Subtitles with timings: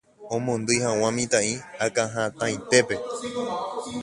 [0.35, 1.53] omondýi hag̃ua mitã'i
[1.85, 2.95] akãhatãitépe.